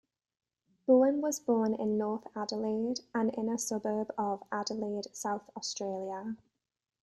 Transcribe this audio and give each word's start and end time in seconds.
Bowen 0.87 1.21
was 1.21 1.39
born 1.39 1.75
in 1.75 1.99
North 1.99 2.25
Adelaide, 2.35 3.01
an 3.13 3.29
inner 3.29 3.59
suburb 3.59 4.11
of 4.17 4.43
Adelaide, 4.51 5.15
South 5.15 5.47
Australia. 5.55 6.37